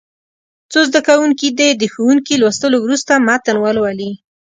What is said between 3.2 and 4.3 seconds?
متن ولولي.